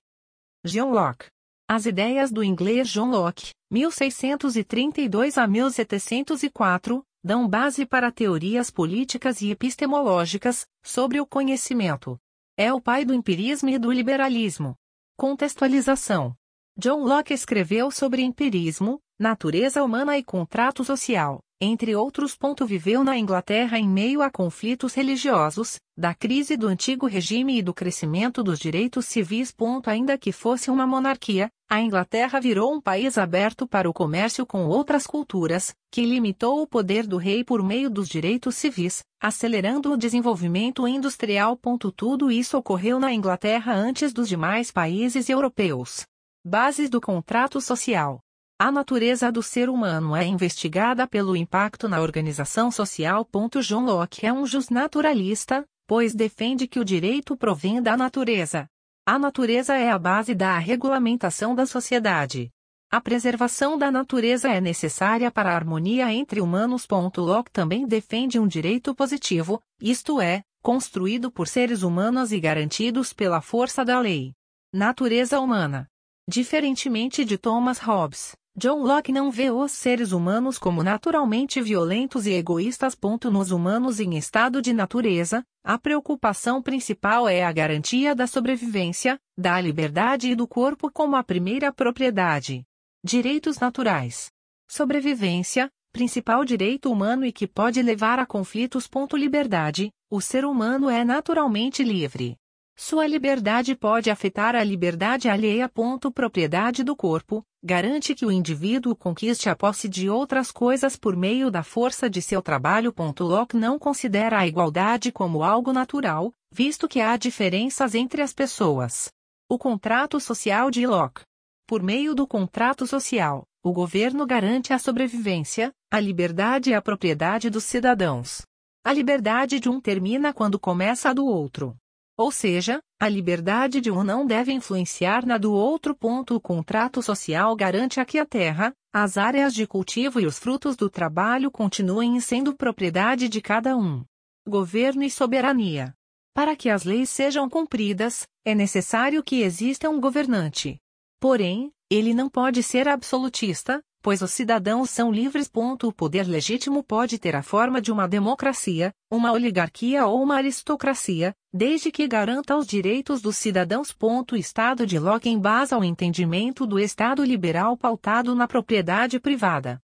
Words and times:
John 0.65 0.91
Locke. 0.91 1.25
As 1.67 1.85
ideias 1.85 2.31
do 2.31 2.41
inglês 2.41 2.87
John 2.87 3.09
Locke, 3.09 3.51
1632 3.69 5.37
a 5.37 5.45
1704, 5.45 7.03
dão 7.21 7.45
base 7.45 7.85
para 7.85 8.09
teorias 8.09 8.71
políticas 8.71 9.41
e 9.41 9.51
epistemológicas 9.51 10.65
sobre 10.81 11.19
o 11.19 11.27
conhecimento. 11.27 12.17
É 12.55 12.71
o 12.71 12.79
pai 12.79 13.03
do 13.03 13.13
empirismo 13.13 13.67
e 13.67 13.77
do 13.77 13.91
liberalismo. 13.91 14.77
Contextualização. 15.17 16.38
John 16.81 17.03
Locke 17.03 17.33
escreveu 17.33 17.91
sobre 17.91 18.21
empirismo, 18.21 19.01
natureza 19.19 19.83
humana 19.83 20.17
e 20.17 20.23
contrato 20.23 20.81
social, 20.81 21.41
entre 21.59 21.93
outros. 21.93 22.37
Viveu 22.65 23.03
na 23.03 23.17
Inglaterra 23.17 23.77
em 23.77 23.85
meio 23.85 24.21
a 24.21 24.31
conflitos 24.31 24.93
religiosos, 24.93 25.75
da 25.97 26.13
crise 26.13 26.55
do 26.55 26.67
antigo 26.67 27.05
regime 27.05 27.57
e 27.57 27.61
do 27.61 27.73
crescimento 27.73 28.41
dos 28.41 28.57
direitos 28.57 29.07
civis. 29.07 29.53
Ainda 29.85 30.17
que 30.17 30.31
fosse 30.31 30.71
uma 30.71 30.87
monarquia, 30.87 31.49
a 31.69 31.81
Inglaterra 31.81 32.39
virou 32.39 32.73
um 32.73 32.79
país 32.79 33.17
aberto 33.17 33.67
para 33.67 33.89
o 33.89 33.93
comércio 33.93 34.45
com 34.45 34.65
outras 34.65 35.05
culturas, 35.05 35.73
que 35.91 36.05
limitou 36.05 36.61
o 36.61 36.67
poder 36.67 37.05
do 37.05 37.17
rei 37.17 37.43
por 37.43 37.61
meio 37.61 37.89
dos 37.89 38.07
direitos 38.07 38.55
civis, 38.55 39.03
acelerando 39.21 39.91
o 39.91 39.97
desenvolvimento 39.97 40.87
industrial. 40.87 41.59
Tudo 41.93 42.31
isso 42.31 42.57
ocorreu 42.57 43.01
na 43.01 43.13
Inglaterra 43.13 43.73
antes 43.73 44.13
dos 44.13 44.29
demais 44.29 44.71
países 44.71 45.27
europeus. 45.27 46.07
Bases 46.45 46.89
do 46.89 47.01
contrato 47.01 47.59
social. 47.59 48.21
A 48.57 48.71
natureza 48.71 49.29
do 49.29 49.43
ser 49.43 49.69
humano 49.69 50.15
é 50.15 50.25
investigada 50.25 51.05
pelo 51.05 51.35
impacto 51.35 51.89
na 51.89 51.99
organização 51.99 52.71
social. 52.71 53.27
John 53.61 53.83
Locke 53.83 54.25
é 54.25 54.31
um 54.31 54.45
justnaturalista, 54.45 55.65
pois 55.85 56.15
defende 56.15 56.65
que 56.65 56.79
o 56.79 56.85
direito 56.85 57.35
provém 57.35 57.81
da 57.81 57.97
natureza. 57.97 58.67
A 59.05 59.19
natureza 59.19 59.75
é 59.75 59.91
a 59.91 59.99
base 59.99 60.33
da 60.33 60.57
regulamentação 60.57 61.53
da 61.53 61.65
sociedade. 61.65 62.49
A 62.89 63.01
preservação 63.01 63.77
da 63.77 63.91
natureza 63.91 64.47
é 64.47 64.61
necessária 64.61 65.29
para 65.29 65.51
a 65.51 65.55
harmonia 65.55 66.13
entre 66.13 66.39
humanos. 66.39 66.87
Locke 67.17 67.51
também 67.51 67.85
defende 67.85 68.39
um 68.39 68.47
direito 68.47 68.95
positivo, 68.95 69.61
isto 69.81 70.21
é, 70.21 70.41
construído 70.61 71.29
por 71.29 71.49
seres 71.49 71.83
humanos 71.83 72.31
e 72.31 72.39
garantidos 72.39 73.11
pela 73.11 73.41
força 73.41 73.83
da 73.83 73.99
lei. 73.99 74.31
Natureza 74.73 75.37
humana. 75.41 75.85
Diferentemente 76.31 77.25
de 77.25 77.39
Thomas 77.39 77.79
Hobbes, 77.79 78.35
John 78.55 78.83
Locke 78.83 79.11
não 79.11 79.31
vê 79.31 79.49
os 79.49 79.71
seres 79.71 80.11
humanos 80.11 80.59
como 80.59 80.83
naturalmente 80.83 81.59
violentos 81.59 82.27
e 82.27 82.33
egoístas. 82.33 82.95
Nos 83.31 83.49
humanos 83.49 83.99
em 83.99 84.15
estado 84.15 84.61
de 84.61 84.71
natureza, 84.71 85.43
a 85.63 85.79
preocupação 85.79 86.61
principal 86.61 87.27
é 87.27 87.43
a 87.43 87.51
garantia 87.51 88.13
da 88.13 88.27
sobrevivência, 88.27 89.17
da 89.35 89.59
liberdade 89.59 90.29
e 90.29 90.35
do 90.35 90.47
corpo 90.47 90.91
como 90.93 91.15
a 91.15 91.23
primeira 91.23 91.73
propriedade. 91.73 92.63
Direitos 93.03 93.57
naturais. 93.57 94.29
Sobrevivência, 94.69 95.67
principal 95.91 96.45
direito 96.45 96.91
humano 96.91 97.25
e 97.25 97.31
que 97.31 97.47
pode 97.47 97.81
levar 97.81 98.19
a 98.19 98.25
conflitos. 98.27 98.87
Liberdade, 99.13 99.89
o 100.11 100.21
ser 100.21 100.45
humano 100.45 100.91
é 100.91 101.03
naturalmente 101.03 101.83
livre. 101.83 102.37
Sua 102.81 103.05
liberdade 103.05 103.75
pode 103.75 104.09
afetar 104.09 104.55
a 104.55 104.63
liberdade 104.63 105.27
alheia. 105.27 105.69
Propriedade 106.15 106.81
do 106.81 106.95
corpo, 106.95 107.43
garante 107.61 108.15
que 108.15 108.25
o 108.25 108.31
indivíduo 108.31 108.95
conquiste 108.95 109.49
a 109.49 109.55
posse 109.55 109.89
de 109.89 110.09
outras 110.09 110.49
coisas 110.49 110.95
por 110.95 111.13
meio 111.13 111.51
da 111.51 111.61
força 111.61 112.09
de 112.09 112.21
seu 112.21 112.41
trabalho. 112.41 112.95
Locke 113.19 113.57
não 113.57 113.77
considera 113.77 114.39
a 114.39 114.47
igualdade 114.47 115.11
como 115.11 115.43
algo 115.43 115.73
natural, 115.73 116.31
visto 116.53 116.87
que 116.87 117.01
há 117.01 117.17
diferenças 117.17 117.95
entre 117.95 118.21
as 118.21 118.33
pessoas. 118.33 119.09
O 119.49 119.57
contrato 119.57 120.17
social 120.17 120.71
de 120.71 120.87
Locke. 120.87 121.23
Por 121.67 121.83
meio 121.83 122.15
do 122.15 122.25
contrato 122.25 122.87
social, 122.87 123.43
o 123.61 123.73
governo 123.73 124.25
garante 124.25 124.71
a 124.71 124.79
sobrevivência, 124.79 125.73
a 125.91 125.99
liberdade 125.99 126.69
e 126.69 126.73
a 126.73 126.81
propriedade 126.81 127.49
dos 127.49 127.65
cidadãos. 127.65 128.43
A 128.85 128.93
liberdade 128.93 129.59
de 129.59 129.67
um 129.67 129.81
termina 129.81 130.33
quando 130.33 130.57
começa 130.57 131.09
a 131.09 131.13
do 131.13 131.25
outro. 131.25 131.75
Ou 132.19 132.33
seja, 132.33 132.81
a 132.99 133.07
liberdade 133.07 133.79
de 133.79 133.89
um 133.89 134.03
não 134.03 134.25
deve 134.25 134.51
influenciar 134.51 135.25
na 135.25 135.37
do 135.37 135.53
outro. 135.53 135.97
O 136.01 136.41
contrato 136.41 137.01
social 137.01 137.55
garante 137.55 138.01
a 138.01 138.03
que 138.03 138.19
a 138.19 138.25
terra, 138.25 138.73
as 138.93 139.17
áreas 139.17 139.53
de 139.53 139.65
cultivo 139.65 140.19
e 140.19 140.25
os 140.25 140.37
frutos 140.37 140.75
do 140.75 140.89
trabalho 140.89 141.49
continuem 141.49 142.19
sendo 142.19 142.53
propriedade 142.53 143.29
de 143.29 143.39
cada 143.39 143.77
um. 143.77 144.03
Governo 144.45 145.03
e 145.03 145.09
soberania. 145.09 145.95
Para 146.33 146.57
que 146.57 146.69
as 146.69 146.83
leis 146.83 147.09
sejam 147.09 147.49
cumpridas, 147.49 148.27
é 148.43 148.53
necessário 148.53 149.23
que 149.23 149.41
exista 149.41 149.89
um 149.89 150.01
governante. 150.01 150.77
Porém, 151.21 151.71
ele 151.89 152.13
não 152.13 152.29
pode 152.29 152.61
ser 152.61 152.89
absolutista, 152.89 153.81
pois 154.01 154.21
os 154.21 154.31
cidadãos 154.31 154.89
são 154.89 155.11
livres. 155.11 155.49
O 155.83 155.91
poder 155.91 156.27
legítimo 156.27 156.83
pode 156.83 157.17
ter 157.17 157.35
a 157.35 157.43
forma 157.43 157.81
de 157.81 157.91
uma 157.91 158.07
democracia, 158.07 158.93
uma 159.11 159.31
oligarquia 159.31 160.05
ou 160.05 160.21
uma 160.21 160.35
aristocracia, 160.35 161.33
desde 161.53 161.91
que 161.91 162.07
garanta 162.07 162.55
os 162.55 162.67
direitos 162.67 163.21
dos 163.21 163.37
cidadãos. 163.37 163.95
O 164.01 164.35
Estado 164.35 164.85
de 164.85 164.99
Locke 164.99 165.29
embasa 165.29 165.77
o 165.77 165.83
entendimento 165.83 166.65
do 166.65 166.79
Estado 166.79 167.23
liberal 167.23 167.77
pautado 167.77 168.35
na 168.35 168.47
propriedade 168.47 169.19
privada. 169.19 169.81